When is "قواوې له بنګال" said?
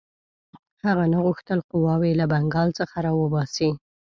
1.69-2.69